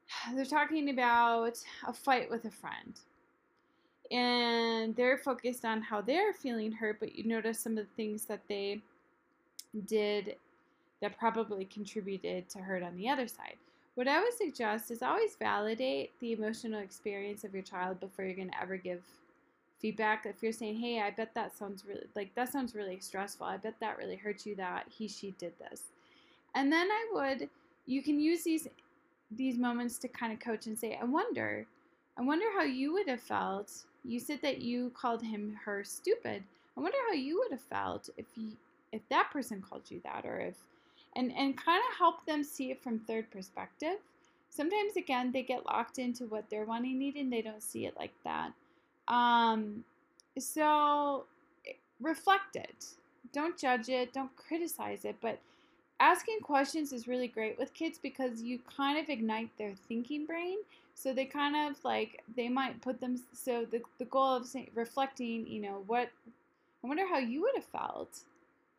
they're 0.35 0.45
talking 0.47 0.91
about 0.91 1.59
a 1.87 1.93
fight 1.93 2.31
with 2.31 2.45
a 2.47 2.51
friend. 2.51 2.95
and 4.11 4.95
they're 4.97 5.19
focused 5.19 5.65
on 5.65 5.83
how 5.83 6.01
they're 6.01 6.33
feeling 6.35 6.73
hurt, 6.73 7.01
but 7.01 7.17
you 7.17 7.25
notice 7.25 7.59
some 7.61 7.79
of 7.79 7.87
the 7.87 7.95
things 7.97 8.27
that 8.27 8.43
they 8.49 8.81
did 9.87 10.37
that 11.03 11.19
probably 11.19 11.65
contributed 11.67 12.49
to 12.51 12.59
hurt 12.59 12.83
on 12.83 12.97
the 12.97 13.09
other 13.09 13.29
side. 13.29 13.57
What 13.95 14.09
I 14.09 14.21
would 14.21 14.35
suggest 14.35 14.91
is 14.91 15.03
always 15.03 15.37
validate 15.37 16.13
the 16.21 16.33
emotional 16.33 16.81
experience 16.81 17.45
of 17.45 17.55
your 17.55 17.63
child 17.63 18.01
before 18.01 18.25
you're 18.25 18.35
going 18.35 18.51
to 18.51 18.61
ever 18.61 18.77
give 18.77 19.03
feedback. 19.81 20.27
If 20.27 20.43
you're 20.43 20.53
saying, 20.53 20.81
"Hey, 20.81 21.01
I 21.01 21.11
bet 21.11 21.35
that 21.35 21.57
sounds 21.57 21.85
really 21.87 22.07
like 22.17 22.35
that 22.35 22.51
sounds 22.51 22.75
really 22.75 22.99
stressful. 22.99 23.47
I 23.47 23.57
bet 23.57 23.79
that 23.81 23.99
really 23.99 24.17
hurt 24.17 24.47
you 24.47 24.57
that 24.57 24.87
he 24.89 25.07
she 25.07 25.33
did 25.39 25.53
this." 25.59 25.83
And 26.55 26.73
then 26.73 26.89
I 26.91 27.07
would 27.13 27.49
you 27.87 28.03
can 28.03 28.19
use 28.19 28.43
these 28.43 28.67
these 29.31 29.59
moments 29.59 29.99
to 29.99 30.09
kind 30.09 30.33
of 30.33 30.41
coach 30.41 30.67
and 30.67 30.79
say, 30.79 30.99
"I 31.01 31.05
wonder 31.05 31.67
I 32.17 32.23
wonder 32.23 32.47
how 32.55 32.63
you 32.63 32.93
would 32.93 33.09
have 33.09 33.21
felt. 33.21 33.85
You 34.05 34.21
said 34.21 34.41
that 34.43 34.61
you 34.61 34.91
called 34.91 35.23
him 35.23 35.59
her 35.65 35.83
stupid. 35.85 36.45
I 36.77 36.81
wonder 36.81 36.99
how 37.09 37.15
you 37.15 37.39
would 37.39 37.51
have 37.53 37.61
felt 37.61 38.11
if 38.17 38.27
you 38.37 38.53
if 38.93 39.03
that 39.09 39.31
person 39.33 39.63
called 39.63 39.83
you 39.91 40.01
that 40.05 40.25
or 40.25 40.39
if 40.39 40.57
and 41.17 41.33
and 41.37 41.57
kind 41.57 41.83
of 41.91 41.99
help 41.99 42.25
them 42.27 42.43
see 42.45 42.71
it 42.71 42.83
from 42.83 42.99
third 42.99 43.31
perspective. 43.31 43.97
Sometimes 44.51 44.97
again 44.97 45.33
they 45.33 45.43
get 45.43 45.67
locked 45.67 45.99
into 45.99 46.27
what 46.27 46.45
they're 46.51 46.65
wanting 46.65 46.99
need 46.99 47.17
and 47.17 47.33
they 47.33 47.43
don't 47.43 47.63
see 47.63 47.87
it 47.87 47.95
like 47.97 48.15
that. 48.25 48.53
Um, 49.09 49.85
so 50.39 51.25
reflect 52.01 52.57
it. 52.57 52.87
Don't 53.33 53.59
judge 53.59 53.89
it. 53.89 54.13
Don't 54.13 54.35
criticize 54.37 55.05
it. 55.05 55.17
But 55.21 55.41
asking 56.01 56.41
questions 56.41 56.93
is 56.93 57.09
really 57.09 57.29
great 57.29 57.59
with 57.59 57.75
kids 57.75 57.99
because 58.01 58.43
you 58.43 58.59
kind 58.77 58.99
of 58.99 59.09
ignite 59.09 59.51
their 59.59 59.75
thinking 59.89 60.27
brain. 60.27 60.59
So 60.95 61.13
they 61.13 61.25
kind 61.25 61.57
of 61.57 61.83
like 61.85 62.23
they 62.37 62.49
might 62.49 62.81
put 62.81 63.01
them. 63.01 63.21
So 63.33 63.65
the 63.65 63.83
the 63.99 64.05
goal 64.05 64.37
of 64.37 64.47
reflecting, 64.75 65.47
you 65.47 65.61
know, 65.61 65.83
what 65.87 66.11
I 66.83 66.87
wonder 66.87 67.09
how 67.09 67.19
you 67.19 67.41
would 67.43 67.55
have 67.57 67.65
felt 67.65 68.21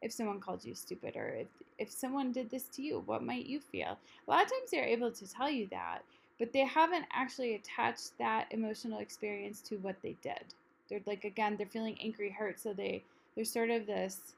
if 0.05 0.11
someone 0.11 0.39
called 0.39 0.63
you 0.63 0.75
stupid 0.75 1.15
or 1.15 1.29
if, 1.29 1.47
if 1.79 1.91
someone 1.91 2.31
did 2.31 2.47
this 2.51 2.65
to 2.65 2.83
you, 2.83 3.01
what 3.07 3.23
might 3.23 3.47
you 3.47 3.59
feel? 3.59 3.97
A 4.27 4.31
lot 4.31 4.43
of 4.43 4.51
times 4.51 4.69
they're 4.71 4.85
able 4.85 5.11
to 5.11 5.27
tell 5.27 5.49
you 5.49 5.67
that, 5.71 6.03
but 6.37 6.53
they 6.53 6.63
haven't 6.63 7.05
actually 7.11 7.55
attached 7.55 8.15
that 8.19 8.45
emotional 8.51 8.99
experience 8.99 9.61
to 9.61 9.77
what 9.77 9.95
they 10.03 10.15
did. 10.21 10.43
They're 10.87 11.01
like, 11.07 11.23
again, 11.23 11.55
they're 11.57 11.65
feeling 11.65 11.97
angry, 11.99 12.29
hurt, 12.29 12.59
so 12.59 12.71
they, 12.71 13.03
there's 13.33 13.49
sort 13.49 13.71
of 13.71 13.87
this, 13.87 14.35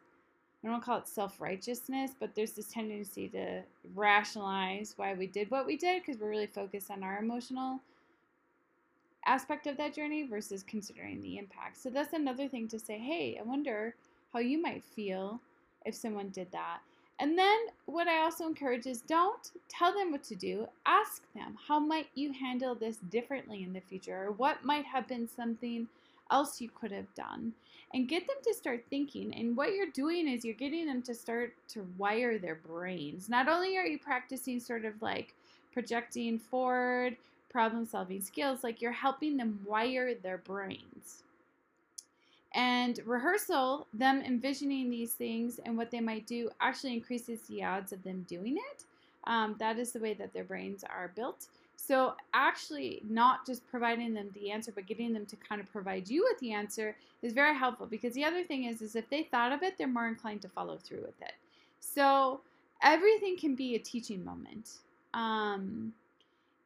I 0.63 0.69
don't 0.69 0.81
call 0.81 0.99
it 0.99 1.07
self 1.09 1.41
righteousness, 1.41 2.11
but 2.17 2.33
there's 2.33 2.53
this 2.53 2.71
tendency 2.71 3.27
to 3.29 3.61
rationalize 3.93 4.93
why 4.95 5.15
we 5.15 5.27
did 5.27 5.51
what 5.51 5.65
we 5.65 5.75
did 5.75 6.01
because 6.01 6.21
we're 6.21 6.29
really 6.29 6.47
focused 6.47 6.89
on 6.89 7.03
our 7.03 7.19
emotional 7.19 7.81
aspect 9.25 9.67
of 9.67 9.75
that 9.75 9.93
journey 9.93 10.25
versus 10.25 10.63
considering 10.65 11.21
the 11.21 11.37
impact. 11.37 11.75
So 11.75 11.89
that's 11.89 12.13
another 12.13 12.47
thing 12.47 12.69
to 12.69 12.79
say, 12.79 12.97
hey, 12.97 13.37
I 13.37 13.43
wonder 13.43 13.95
how 14.31 14.39
you 14.39 14.61
might 14.61 14.85
feel 14.85 15.41
if 15.87 15.95
someone 15.95 16.29
did 16.29 16.51
that. 16.51 16.79
And 17.19 17.37
then 17.37 17.57
what 17.87 18.07
I 18.07 18.19
also 18.19 18.45
encourage 18.45 18.85
is 18.85 19.01
don't 19.01 19.51
tell 19.69 19.91
them 19.93 20.11
what 20.11 20.23
to 20.25 20.35
do. 20.35 20.67
Ask 20.85 21.23
them, 21.33 21.57
how 21.67 21.79
might 21.79 22.09
you 22.13 22.31
handle 22.31 22.75
this 22.75 22.97
differently 23.09 23.63
in 23.63 23.73
the 23.73 23.79
future? 23.79 24.25
Or 24.25 24.31
what 24.31 24.63
might 24.63 24.85
have 24.85 25.07
been 25.07 25.27
something 25.27 25.87
else 26.29 26.61
you 26.61 26.69
could 26.69 26.91
have 26.91 27.11
done? 27.15 27.53
And 27.93 28.07
get 28.07 28.27
them 28.27 28.35
to 28.43 28.53
start 28.53 28.83
thinking. 28.89 29.33
And 29.33 29.57
what 29.57 29.73
you're 29.73 29.87
doing 29.87 30.27
is 30.27 30.45
you're 30.45 30.53
getting 30.53 30.85
them 30.85 31.01
to 31.03 31.15
start 31.15 31.53
to 31.69 31.87
wire 31.97 32.37
their 32.37 32.55
brains. 32.55 33.29
Not 33.29 33.47
only 33.47 33.77
are 33.77 33.85
you 33.85 33.97
practicing 33.97 34.59
sort 34.59 34.85
of 34.85 35.01
like 35.01 35.33
projecting 35.73 36.37
forward, 36.37 37.15
problem 37.49 37.85
solving 37.85 38.21
skills, 38.21 38.63
like 38.63 38.81
you're 38.81 38.91
helping 38.91 39.37
them 39.37 39.59
wire 39.65 40.13
their 40.13 40.37
brains. 40.37 41.23
And 42.57 42.99
rehearsal, 43.05 43.85
them 43.93 44.23
envisioning 44.25 44.89
these 44.89 45.13
things 45.13 45.59
and 45.63 45.77
what 45.77 45.91
they 45.91 45.99
might 45.99 46.25
do, 46.25 46.49
actually 46.59 46.93
increases 46.93 47.39
the 47.43 47.63
odds 47.63 47.93
of 47.93 48.03
them 48.03 48.25
doing 48.27 48.57
it. 48.57 48.83
Um, 49.25 49.55
that 49.59 49.77
is 49.77 49.91
the 49.91 49.99
way 49.99 50.15
that 50.15 50.33
their 50.33 50.43
brains 50.43 50.83
are 50.83 51.11
built. 51.15 51.45
So, 51.75 52.15
actually, 52.33 53.03
not 53.07 53.45
just 53.45 53.69
providing 53.69 54.15
them 54.15 54.31
the 54.33 54.49
answer, 54.49 54.71
but 54.73 54.87
getting 54.87 55.13
them 55.13 55.27
to 55.27 55.35
kind 55.35 55.61
of 55.61 55.71
provide 55.71 56.09
you 56.09 56.23
with 56.23 56.39
the 56.39 56.51
answer 56.51 56.95
is 57.21 57.33
very 57.33 57.55
helpful 57.55 57.85
because 57.85 58.13
the 58.13 58.25
other 58.25 58.43
thing 58.43 58.63
is, 58.63 58.81
is 58.81 58.95
if 58.95 59.07
they 59.11 59.21
thought 59.21 59.51
of 59.51 59.61
it, 59.61 59.77
they're 59.77 59.87
more 59.87 60.07
inclined 60.07 60.41
to 60.41 60.49
follow 60.49 60.77
through 60.77 61.01
with 61.01 61.21
it. 61.21 61.33
So, 61.79 62.41
everything 62.81 63.37
can 63.37 63.53
be 63.53 63.75
a 63.75 63.79
teaching 63.79 64.25
moment. 64.25 64.71
Um, 65.13 65.93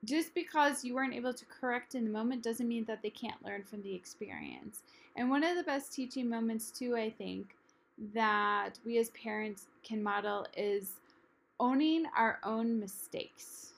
just 0.05 0.33
because 0.33 0.86
you 0.86 0.95
weren't 0.95 1.13
able 1.13 1.33
to 1.33 1.45
correct 1.45 1.95
in 1.95 2.05
the 2.05 2.10
moment 2.10 2.43
doesn't 2.43 2.67
mean 2.67 2.86
that 2.86 3.01
they 3.01 3.10
can't 3.10 3.43
learn 3.45 3.63
from 3.63 3.81
the 3.81 3.93
experience. 3.93 4.79
And 5.15 5.30
one 5.30 5.44
of 5.44 5.58
the 5.58 5.63
best 5.63 5.94
teaching 5.94 6.30
moments, 6.30 6.72
too, 6.72 6.96
I 6.96 7.10
think, 7.10 7.56
that 8.13 8.72
we 8.86 8.98
as 8.98 9.10
parents 9.10 9.68
can 9.84 10.01
model 10.01 10.48
is 10.56 10.94
owning 11.60 12.06
our 12.18 12.39
own 12.44 12.80
mistakes. 12.80 13.74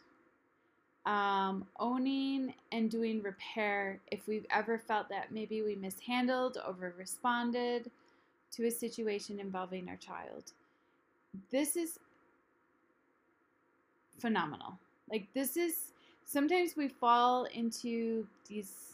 Um, 1.05 1.65
owning 1.79 2.53
and 2.71 2.89
doing 2.89 3.21
repair 3.21 3.99
if 4.11 4.25
we've 4.25 4.45
ever 4.49 4.77
felt 4.77 5.09
that 5.09 5.33
maybe 5.33 5.61
we 5.61 5.75
mishandled, 5.75 6.57
over 6.65 6.93
responded 6.97 7.91
to 8.51 8.67
a 8.67 8.71
situation 8.71 9.39
involving 9.39 9.89
our 9.89 9.97
child. 9.97 10.53
This 11.51 11.75
is 11.75 11.99
phenomenal. 14.19 14.77
Like, 15.11 15.27
this 15.33 15.57
is 15.57 15.91
sometimes 16.25 16.77
we 16.77 16.87
fall 16.87 17.45
into 17.45 18.25
these 18.47 18.92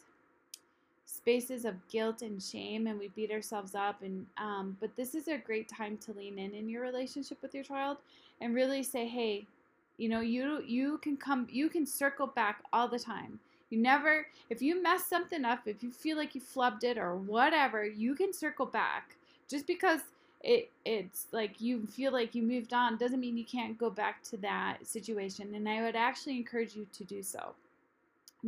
spaces 1.19 1.65
of 1.65 1.75
guilt 1.89 2.21
and 2.21 2.41
shame 2.41 2.87
and 2.87 2.97
we 2.97 3.09
beat 3.09 3.31
ourselves 3.31 3.75
up 3.75 4.01
and 4.01 4.25
um, 4.37 4.77
but 4.79 4.95
this 4.95 5.13
is 5.15 5.27
a 5.27 5.37
great 5.37 5.67
time 5.67 5.97
to 5.97 6.13
lean 6.13 6.39
in 6.39 6.53
in 6.53 6.69
your 6.69 6.81
relationship 6.81 7.37
with 7.41 7.53
your 7.53 7.63
child 7.63 7.97
and 8.41 8.55
really 8.55 8.83
say 8.83 9.07
hey 9.07 9.45
you 9.99 10.07
know 10.07 10.21
you 10.21 10.63
you 10.65 10.97
can 10.99 11.17
come 11.17 11.45
you 11.51 11.69
can 11.69 11.85
circle 11.85 12.27
back 12.27 12.63
all 12.73 12.87
the 12.87 12.97
time. 12.97 13.39
You 13.69 13.77
never 13.77 14.25
if 14.49 14.61
you 14.61 14.81
mess 14.81 15.05
something 15.05 15.45
up 15.45 15.67
if 15.67 15.83
you 15.83 15.91
feel 15.91 16.17
like 16.17 16.33
you 16.33 16.41
flubbed 16.41 16.83
it 16.83 16.97
or 16.97 17.15
whatever 17.15 17.85
you 17.85 18.15
can 18.15 18.33
circle 18.33 18.65
back. 18.65 19.15
Just 19.49 19.67
because 19.67 19.99
it 20.41 20.71
it's 20.85 21.27
like 21.33 21.59
you 21.59 21.85
feel 21.85 22.13
like 22.13 22.33
you 22.33 22.41
moved 22.41 22.73
on 22.73 22.97
doesn't 22.97 23.19
mean 23.19 23.37
you 23.37 23.43
can't 23.43 23.77
go 23.77 23.89
back 23.89 24.23
to 24.23 24.37
that 24.37 24.77
situation. 24.87 25.53
And 25.53 25.67
i 25.67 25.83
would 25.83 25.97
actually 25.97 26.37
encourage 26.37 26.75
you 26.75 26.87
to 26.93 27.03
do 27.03 27.21
so. 27.21 27.53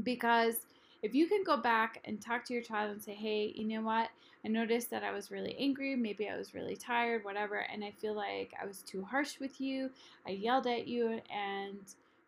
Because 0.03 0.55
if 1.01 1.15
you 1.15 1.27
can 1.27 1.43
go 1.43 1.58
back 1.58 2.01
and 2.05 2.22
talk 2.22 2.46
to 2.46 2.53
your 2.53 2.62
child 2.62 2.91
and 2.91 3.01
say 3.01 3.13
hey 3.13 3.53
you 3.55 3.65
know 3.65 3.81
what? 3.81 4.10
I 4.43 4.48
noticed 4.48 4.89
that 4.89 5.03
i 5.03 5.12
was 5.12 5.31
really 5.31 5.55
angry. 5.60 5.96
Maybe 5.96 6.29
i 6.29 6.38
was 6.38 6.53
really 6.53 6.75
tired 6.75 7.24
whatever 7.24 7.65
and 7.72 7.84
i 7.84 7.91
feel 7.91 8.13
like 8.13 8.53
i 8.62 8.65
was 8.65 8.81
too 8.81 9.03
harsh 9.03 9.39
with 9.39 9.60
you. 9.62 9.89
I 10.27 10.31
yelled 10.31 10.67
at 10.67 10.88
you 10.88 11.22
and 11.31 11.79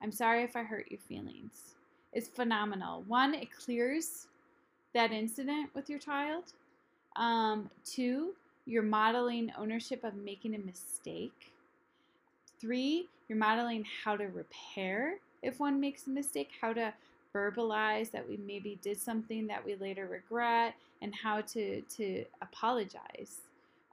i'm 0.01 0.11
sorry 0.11 0.43
if 0.43 0.55
i 0.55 0.63
hurt 0.63 0.89
your 0.89 0.99
feelings. 0.99 1.75
It's 2.13 2.29
phenomenal. 2.29 3.03
One 3.07 3.33
it 3.33 3.49
clears 3.51 4.27
that 4.93 5.11
incident 5.11 5.69
with 5.73 5.89
your 5.89 5.99
child. 5.99 6.53
Um, 7.15 7.69
two 7.85 8.33
you're 8.65 8.83
modeling 8.83 9.51
ownership 9.57 10.03
of 10.03 10.15
making 10.15 10.55
a 10.55 10.59
mistake. 10.59 11.51
Three, 12.61 13.09
you're 13.27 13.37
modeling 13.37 13.85
how 14.03 14.15
to 14.15 14.25
repair 14.27 15.15
if 15.41 15.59
one 15.59 15.81
makes 15.81 16.07
a 16.07 16.11
mistake, 16.11 16.49
how 16.61 16.71
to 16.71 16.93
verbalize 17.33 18.11
that 18.11 18.27
we 18.27 18.37
maybe 18.37 18.77
did 18.81 18.99
something 18.99 19.47
that 19.47 19.65
we 19.65 19.75
later 19.75 20.07
regret, 20.07 20.75
and 21.01 21.13
how 21.13 21.41
to, 21.41 21.81
to 21.81 22.23
apologize. 22.41 23.41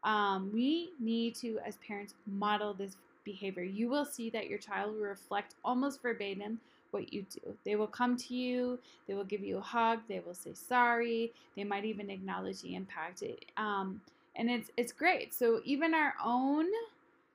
Um, 0.05 0.51
we 0.53 0.91
need 1.01 1.35
to, 1.37 1.59
as 1.67 1.77
parents, 1.87 2.15
model 2.27 2.73
this 2.73 2.97
behavior. 3.25 3.63
You 3.63 3.89
will 3.89 4.05
see 4.05 4.31
that 4.31 4.49
your 4.49 4.59
child 4.59 4.95
will 4.95 5.03
reflect 5.03 5.55
almost 5.65 6.03
verbatim 6.03 6.61
what 6.91 7.13
you 7.13 7.25
do. 7.31 7.55
They 7.65 7.77
will 7.77 7.87
come 7.87 8.17
to 8.17 8.35
you, 8.35 8.79
they 9.07 9.15
will 9.15 9.25
give 9.25 9.43
you 9.43 9.59
a 9.59 9.63
hug, 9.63 10.01
they 10.09 10.21
will 10.21 10.35
say 10.35 10.53
sorry, 10.55 11.33
they 11.57 11.65
might 11.65 11.85
even 11.85 12.11
acknowledge 12.11 12.63
the 12.63 12.75
impact. 12.75 13.23
Um, 13.57 14.01
and 14.37 14.51
it's 14.51 14.71
it's 14.77 14.93
great. 14.93 15.35
So 15.35 15.61
even 15.65 15.95
our 15.95 16.15
own 16.25 16.67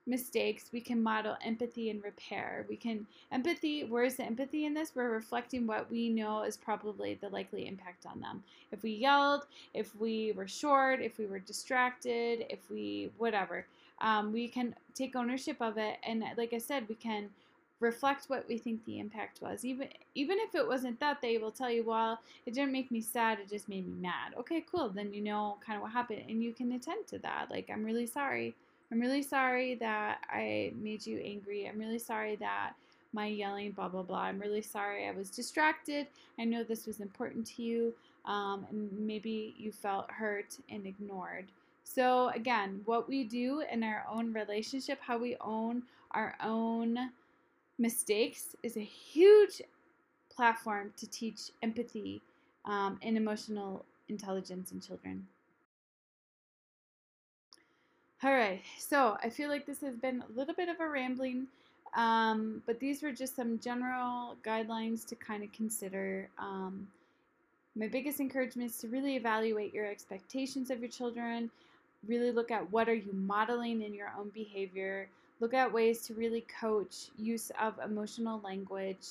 mistakes, 0.07 0.69
we 0.71 0.81
can 0.81 1.01
model 1.01 1.35
empathy 1.43 1.89
and 1.89 2.03
repair. 2.03 2.65
We 2.69 2.75
can 2.75 3.07
empathy. 3.31 3.83
Where's 3.83 4.15
the 4.15 4.23
empathy 4.23 4.65
in 4.65 4.73
this? 4.73 4.91
We're 4.95 5.09
reflecting 5.09 5.65
what 5.65 5.89
we 5.89 6.09
know 6.09 6.43
is 6.43 6.57
probably 6.57 7.15
the 7.15 7.29
likely 7.29 7.67
impact 7.67 8.05
on 8.05 8.19
them. 8.21 8.43
If 8.71 8.83
we 8.83 8.91
yelled, 8.91 9.45
if 9.73 9.95
we 9.99 10.33
were 10.33 10.47
short, 10.47 11.01
if 11.01 11.17
we 11.17 11.25
were 11.25 11.39
distracted, 11.39 12.45
if 12.49 12.59
we 12.69 13.11
whatever, 13.17 13.65
um, 14.01 14.31
we 14.31 14.47
can 14.47 14.75
take 14.93 15.15
ownership 15.15 15.57
of 15.61 15.77
it. 15.77 15.97
And 16.03 16.23
like 16.37 16.53
I 16.53 16.59
said, 16.59 16.87
we 16.87 16.95
can 16.95 17.29
reflect 17.79 18.25
what 18.29 18.47
we 18.47 18.57
think 18.57 18.83
the 18.85 18.99
impact 18.99 19.41
was. 19.41 19.65
Even 19.65 19.89
even 20.13 20.37
if 20.39 20.55
it 20.55 20.67
wasn't 20.67 20.99
that, 20.99 21.21
they 21.21 21.37
will 21.37 21.51
tell 21.51 21.69
you, 21.69 21.83
well, 21.83 22.19
it 22.45 22.53
didn't 22.53 22.71
make 22.71 22.91
me 22.91 23.01
sad, 23.01 23.39
it 23.39 23.49
just 23.49 23.69
made 23.69 23.87
me 23.87 23.93
mad. 24.01 24.33
Okay, 24.37 24.63
cool. 24.71 24.89
Then 24.89 25.13
you 25.13 25.21
know 25.21 25.57
kind 25.65 25.77
of 25.77 25.83
what 25.83 25.91
happened 25.91 26.23
and 26.29 26.43
you 26.43 26.53
can 26.53 26.71
attend 26.71 27.07
to 27.07 27.19
that. 27.19 27.49
Like, 27.49 27.69
I'm 27.71 27.83
really 27.83 28.07
sorry. 28.07 28.55
I'm 28.91 28.99
really 28.99 29.23
sorry 29.23 29.75
that 29.75 30.19
I 30.29 30.73
made 30.75 31.05
you 31.05 31.19
angry. 31.19 31.67
I'm 31.67 31.79
really 31.79 31.99
sorry 31.99 32.35
that 32.37 32.73
my 33.13 33.27
yelling, 33.27 33.71
blah, 33.71 33.87
blah, 33.89 34.03
blah. 34.03 34.23
I'm 34.23 34.39
really 34.39 34.61
sorry 34.61 35.07
I 35.07 35.11
was 35.11 35.29
distracted. 35.29 36.07
I 36.39 36.45
know 36.45 36.63
this 36.63 36.85
was 36.85 36.99
important 36.99 37.47
to 37.55 37.63
you. 37.63 37.93
um, 38.25 38.65
and 38.69 38.91
maybe 38.91 39.55
you 39.57 39.71
felt 39.71 40.09
hurt 40.11 40.57
and 40.69 40.85
ignored. 40.85 41.45
So, 41.83 42.29
again, 42.29 42.81
what 42.85 43.07
we 43.07 43.23
do 43.23 43.63
in 43.71 43.83
our 43.83 44.05
own 44.11 44.33
relationship, 44.33 44.99
how 44.99 45.17
we 45.17 45.37
own 45.39 45.83
our 46.11 46.35
own 46.43 47.11
mistakes, 47.77 48.55
is 48.63 48.77
a 48.77 48.83
huge 48.83 49.61
platform 50.35 50.91
to 50.97 51.07
teach 51.07 51.51
empathy 51.61 52.21
um, 52.65 52.99
and 53.03 53.15
emotional 53.15 53.85
intelligence 54.09 54.71
in 54.71 54.79
children. 54.81 55.27
All 58.23 58.31
right, 58.31 58.61
so 58.79 59.17
I 59.21 59.29
feel 59.29 59.49
like 59.49 59.65
this 59.65 59.81
has 59.81 59.97
been 59.97 60.23
a 60.23 60.37
little 60.37 60.55
bit 60.55 60.69
of 60.69 60.79
a 60.79 60.87
rambling, 60.87 61.47
um, 61.95 62.63
but 62.65 62.79
these 62.79 63.03
were 63.03 63.11
just 63.11 63.35
some 63.35 63.59
general 63.59 64.37
guidelines 64.43 65.05
to 65.07 65.15
kind 65.15 65.43
of 65.43 65.51
consider. 65.51 66.29
Um, 66.39 66.87
my 67.75 67.89
biggest 67.89 68.21
encouragement 68.21 68.71
is 68.71 68.77
to 68.79 68.87
really 68.87 69.17
evaluate 69.17 69.73
your 69.73 69.85
expectations 69.85 70.71
of 70.71 70.79
your 70.79 70.89
children. 70.89 71.51
Really 72.07 72.31
look 72.31 72.51
at 72.51 72.71
what 72.71 72.87
are 72.87 72.93
you 72.93 73.11
modeling 73.11 73.81
in 73.81 73.93
your 73.93 74.13
own 74.17 74.29
behavior. 74.29 75.09
Look 75.41 75.53
at 75.53 75.71
ways 75.71 76.07
to 76.07 76.13
really 76.13 76.45
coach 76.59 77.09
use 77.17 77.51
of 77.61 77.77
emotional 77.83 78.39
language. 78.45 79.05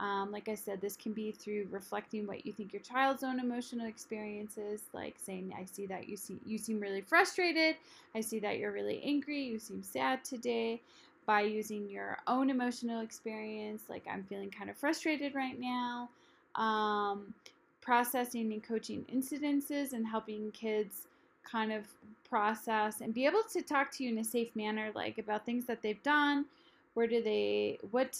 Um, 0.00 0.32
like 0.32 0.48
I 0.48 0.54
said, 0.54 0.80
this 0.80 0.96
can 0.96 1.12
be 1.12 1.30
through 1.30 1.68
reflecting 1.70 2.26
what 2.26 2.46
you 2.46 2.52
think 2.52 2.72
your 2.72 2.82
child's 2.82 3.22
own 3.22 3.38
emotional 3.38 3.86
experiences, 3.86 4.80
like 4.94 5.14
saying, 5.18 5.52
"I 5.56 5.66
see 5.66 5.86
that 5.86 6.08
you 6.08 6.16
see 6.16 6.38
you 6.46 6.58
seem 6.58 6.80
really 6.80 7.02
frustrated. 7.02 7.76
I 8.14 8.20
see 8.22 8.38
that 8.40 8.58
you're 8.58 8.72
really 8.72 9.02
angry. 9.04 9.42
You 9.42 9.58
seem 9.58 9.82
sad 9.82 10.24
today." 10.24 10.80
By 11.26 11.42
using 11.42 11.88
your 11.88 12.18
own 12.26 12.50
emotional 12.50 13.02
experience, 13.02 13.82
like 13.88 14.04
I'm 14.10 14.24
feeling 14.24 14.50
kind 14.50 14.68
of 14.70 14.76
frustrated 14.76 15.34
right 15.34 15.60
now. 15.60 16.08
Um, 16.56 17.34
processing 17.80 18.52
and 18.52 18.62
coaching 18.62 19.04
incidences 19.14 19.92
and 19.92 20.06
helping 20.06 20.50
kids 20.52 21.06
kind 21.44 21.72
of 21.72 21.84
process 22.28 23.00
and 23.00 23.14
be 23.14 23.26
able 23.26 23.42
to 23.52 23.62
talk 23.62 23.90
to 23.92 24.04
you 24.04 24.10
in 24.10 24.18
a 24.18 24.24
safe 24.24 24.54
manner, 24.56 24.90
like 24.94 25.18
about 25.18 25.44
things 25.46 25.66
that 25.66 25.82
they've 25.82 26.02
done. 26.02 26.46
Where 26.94 27.06
do 27.06 27.22
they 27.22 27.78
what 27.90 28.18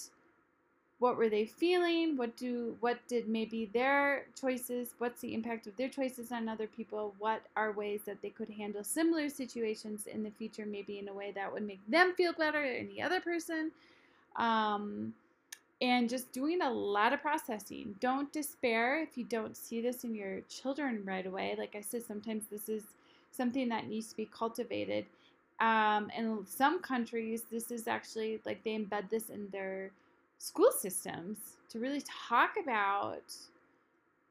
what 1.00 1.16
were 1.16 1.30
they 1.30 1.46
feeling? 1.46 2.18
What 2.18 2.36
do 2.36 2.76
what 2.80 2.98
did 3.08 3.26
maybe 3.26 3.70
their 3.72 4.26
choices 4.38 4.90
what's 4.98 5.22
the 5.22 5.34
impact 5.34 5.66
of 5.66 5.76
their 5.76 5.88
choices 5.88 6.30
on 6.30 6.46
other 6.46 6.66
people? 6.66 7.14
What 7.18 7.42
are 7.56 7.72
ways 7.72 8.02
that 8.04 8.20
they 8.20 8.28
could 8.28 8.50
handle 8.50 8.84
similar 8.84 9.30
situations 9.30 10.06
in 10.06 10.22
the 10.22 10.30
future 10.30 10.66
maybe 10.66 10.98
in 10.98 11.08
a 11.08 11.12
way 11.14 11.32
that 11.34 11.50
would 11.52 11.66
make 11.66 11.80
them 11.88 12.12
feel 12.16 12.34
better 12.34 12.62
than 12.62 12.88
the 12.88 13.00
other 13.00 13.18
person? 13.18 13.72
Um, 14.36 15.14
and 15.80 16.10
just 16.10 16.32
doing 16.32 16.60
a 16.60 16.70
lot 16.70 17.14
of 17.14 17.22
processing. 17.22 17.94
Don't 17.98 18.30
despair 18.30 19.02
if 19.02 19.16
you 19.16 19.24
don't 19.24 19.56
see 19.56 19.80
this 19.80 20.04
in 20.04 20.14
your 20.14 20.42
children 20.50 21.02
right 21.06 21.24
away. 21.24 21.54
Like 21.58 21.74
i 21.74 21.80
said 21.80 22.04
sometimes 22.04 22.44
this 22.50 22.68
is 22.68 22.82
something 23.30 23.70
that 23.70 23.88
needs 23.88 24.08
to 24.08 24.16
be 24.18 24.26
cultivated. 24.26 25.06
Um, 25.60 26.10
in 26.14 26.44
some 26.46 26.80
countries 26.80 27.44
this 27.50 27.70
is 27.70 27.88
actually 27.88 28.42
like 28.44 28.62
they 28.64 28.76
embed 28.76 29.08
this 29.08 29.30
in 29.30 29.48
their 29.50 29.92
school 30.40 30.72
systems 30.72 31.36
to 31.68 31.78
really 31.78 32.02
talk 32.28 32.54
about 32.60 33.22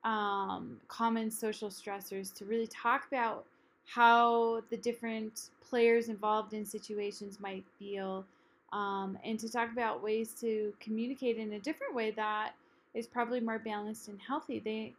um, 0.04 0.82
common 0.88 1.30
social 1.30 1.70
stressors, 1.70 2.34
to 2.34 2.46
really 2.46 2.68
talk 2.68 3.06
about 3.08 3.46
how 3.86 4.62
the 4.72 4.78
different 4.78 5.50
players 5.62 6.10
involved 6.10 6.54
in 6.54 6.66
situations 6.66 7.40
might 7.40 7.64
feel, 7.78 8.26
um, 8.74 9.20
and 9.24 9.40
to 9.40 9.52
talk 9.52 9.72
about 9.72 10.02
ways 10.04 10.34
to 10.42 10.74
communicate 10.80 11.38
in 11.38 11.54
a 11.54 11.60
different 11.60 11.94
way 11.94 12.10
that 12.12 12.54
is 12.96 13.06
probably 13.06 13.40
more 13.40 13.60
balanced 13.60 14.08
and 14.08 14.20
healthy. 14.20 14.60
They, 14.60 14.96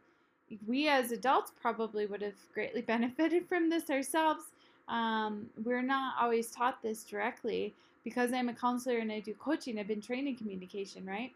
we 0.67 0.89
as 0.89 1.11
adults 1.11 1.53
probably 1.61 2.07
would 2.07 2.23
have 2.23 2.35
greatly 2.55 2.83
benefited 2.93 3.49
from 3.49 3.69
this 3.69 3.91
ourselves. 3.91 4.45
Um, 4.91 5.47
we're 5.65 5.83
not 5.83 6.15
always 6.21 6.51
taught 6.51 6.83
this 6.83 7.05
directly, 7.05 7.73
because 8.05 8.33
I'm 8.33 8.49
a 8.49 8.55
counselor 8.55 8.99
and 8.99 9.13
I 9.13 9.21
do 9.21 9.35
coaching, 9.35 9.79
I've 9.79 9.89
been 9.89 10.01
trained 10.01 10.27
in 10.27 10.37
communication, 10.37 11.07
right? 11.07 11.33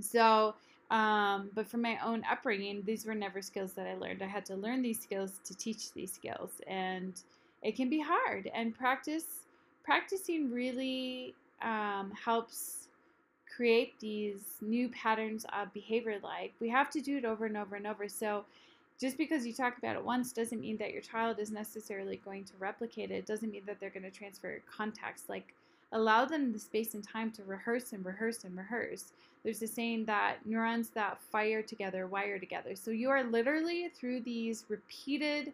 So, 0.00 0.54
um, 0.90 1.50
but 1.54 1.66
from 1.66 1.82
my 1.82 1.98
own 2.04 2.22
upbringing, 2.30 2.82
these 2.86 3.04
were 3.06 3.14
never 3.14 3.42
skills 3.42 3.72
that 3.72 3.86
I 3.86 3.94
learned. 3.94 4.22
I 4.22 4.26
had 4.26 4.44
to 4.46 4.54
learn 4.54 4.82
these 4.82 5.00
skills 5.00 5.40
to 5.44 5.56
teach 5.56 5.92
these 5.92 6.12
skills, 6.12 6.50
and 6.66 7.14
it 7.62 7.76
can 7.76 7.88
be 7.88 8.00
hard. 8.00 8.50
And 8.54 8.74
practice, 8.74 9.24
practicing 9.84 10.52
really 10.52 11.34
um, 11.62 12.12
helps 12.12 12.88
create 13.54 13.98
these 14.00 14.40
new 14.60 14.88
patterns 14.88 15.44
of 15.58 15.72
behavior. 15.72 16.18
Like 16.22 16.52
we 16.60 16.68
have 16.68 16.90
to 16.90 17.00
do 17.00 17.18
it 17.18 17.24
over 17.24 17.46
and 17.46 17.56
over 17.56 17.76
and 17.76 17.86
over. 17.86 18.08
So 18.08 18.44
just 19.02 19.18
because 19.18 19.44
you 19.44 19.52
talk 19.52 19.76
about 19.76 19.96
it 19.96 20.04
once 20.04 20.32
doesn't 20.32 20.60
mean 20.60 20.76
that 20.76 20.92
your 20.92 21.02
child 21.02 21.40
is 21.40 21.50
necessarily 21.50 22.20
going 22.24 22.44
to 22.44 22.52
replicate 22.60 23.10
it. 23.10 23.14
It 23.14 23.26
doesn't 23.26 23.50
mean 23.50 23.64
that 23.66 23.80
they're 23.80 23.90
going 23.90 24.04
to 24.04 24.12
transfer 24.12 24.60
context. 24.70 25.28
Like 25.28 25.52
allow 25.90 26.24
them 26.24 26.52
the 26.52 26.58
space 26.60 26.94
and 26.94 27.02
time 27.02 27.32
to 27.32 27.42
rehearse 27.42 27.92
and 27.92 28.06
rehearse 28.06 28.44
and 28.44 28.56
rehearse. 28.56 29.12
There's 29.42 29.60
a 29.60 29.66
saying 29.66 30.04
that 30.04 30.46
neurons 30.46 30.90
that 30.90 31.18
fire 31.32 31.62
together 31.62 32.06
wire 32.06 32.38
together. 32.38 32.76
So 32.76 32.92
you 32.92 33.10
are 33.10 33.24
literally 33.24 33.90
through 33.98 34.20
these 34.20 34.64
repeated 34.68 35.52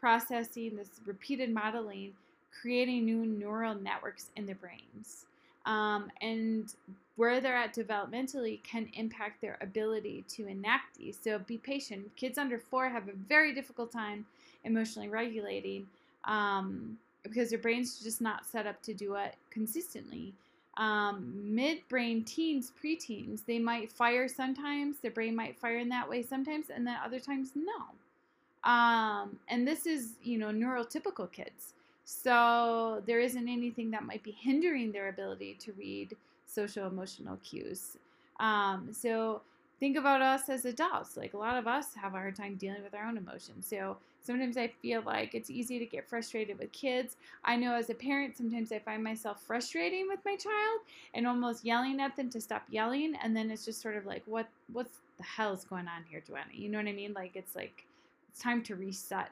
processing, 0.00 0.74
this 0.74 0.90
repeated 1.06 1.54
modeling, 1.54 2.14
creating 2.60 3.04
new 3.04 3.24
neural 3.24 3.76
networks 3.76 4.30
in 4.34 4.44
their 4.44 4.56
brains. 4.56 5.26
Um, 5.68 6.10
and 6.20 6.74
where 7.16 7.40
they're 7.40 7.56
at 7.56 7.74
developmentally 7.74 8.62
can 8.62 8.88
impact 8.94 9.40
their 9.40 9.58
ability 9.60 10.24
to 10.28 10.46
enact 10.46 10.96
these. 10.96 11.18
So 11.22 11.38
be 11.38 11.58
patient. 11.58 12.10
Kids 12.16 12.38
under 12.38 12.58
four 12.58 12.88
have 12.88 13.08
a 13.08 13.12
very 13.28 13.52
difficult 13.54 13.92
time 13.92 14.24
emotionally 14.64 15.08
regulating. 15.08 15.86
Um, 16.24 16.98
because 17.24 17.50
their 17.50 17.58
brain's 17.58 18.00
just 18.00 18.20
not 18.20 18.46
set 18.46 18.66
up 18.66 18.80
to 18.82 18.94
do 18.94 19.16
it 19.16 19.34
consistently. 19.50 20.32
Um, 20.76 21.34
mid-brain 21.54 22.24
teens, 22.24 22.72
preteens, 22.82 23.40
they 23.44 23.58
might 23.58 23.90
fire 23.90 24.28
sometimes. 24.28 24.98
Their 25.00 25.10
brain 25.10 25.34
might 25.34 25.58
fire 25.58 25.78
in 25.78 25.88
that 25.88 26.08
way 26.08 26.22
sometimes, 26.22 26.66
and 26.70 26.86
then 26.86 26.96
other 27.04 27.18
times 27.18 27.50
no. 27.54 28.70
Um, 28.70 29.38
and 29.48 29.66
this 29.66 29.86
is, 29.86 30.12
you 30.22 30.38
know, 30.38 30.48
neurotypical 30.48 31.30
kids. 31.30 31.74
So 32.10 33.02
there 33.04 33.20
isn't 33.20 33.48
anything 33.50 33.90
that 33.90 34.02
might 34.02 34.22
be 34.22 34.30
hindering 34.30 34.92
their 34.92 35.10
ability 35.10 35.58
to 35.60 35.74
read 35.74 36.16
social 36.46 36.86
emotional 36.86 37.36
cues. 37.44 37.98
Um, 38.40 38.88
so 38.92 39.42
think 39.78 39.98
about 39.98 40.22
us 40.22 40.48
as 40.48 40.64
adults. 40.64 41.18
Like 41.18 41.34
a 41.34 41.36
lot 41.36 41.58
of 41.58 41.66
us 41.66 41.94
have 41.96 42.14
a 42.14 42.16
hard 42.16 42.34
time 42.34 42.54
dealing 42.54 42.82
with 42.82 42.94
our 42.94 43.04
own 43.04 43.18
emotions. 43.18 43.66
So 43.68 43.98
sometimes 44.22 44.56
I 44.56 44.68
feel 44.80 45.02
like 45.02 45.34
it's 45.34 45.50
easy 45.50 45.78
to 45.78 45.84
get 45.84 46.08
frustrated 46.08 46.58
with 46.58 46.72
kids. 46.72 47.16
I 47.44 47.56
know 47.56 47.74
as 47.74 47.90
a 47.90 47.94
parent, 47.94 48.38
sometimes 48.38 48.72
I 48.72 48.78
find 48.78 49.04
myself 49.04 49.42
frustrating 49.42 50.08
with 50.08 50.20
my 50.24 50.36
child 50.36 50.80
and 51.12 51.26
almost 51.26 51.62
yelling 51.62 52.00
at 52.00 52.16
them 52.16 52.30
to 52.30 52.40
stop 52.40 52.62
yelling. 52.70 53.16
And 53.22 53.36
then 53.36 53.50
it's 53.50 53.66
just 53.66 53.82
sort 53.82 53.96
of 53.96 54.06
like, 54.06 54.22
what, 54.24 54.48
what's 54.72 55.00
the 55.18 55.24
hell 55.24 55.52
is 55.52 55.64
going 55.64 55.88
on 55.88 56.04
here, 56.08 56.22
Joanna? 56.26 56.52
You 56.54 56.70
know 56.70 56.78
what 56.78 56.88
I 56.88 56.92
mean? 56.92 57.12
Like 57.12 57.32
it's 57.36 57.54
like, 57.54 57.84
it's 58.30 58.40
time 58.40 58.62
to 58.62 58.76
reset. 58.76 59.28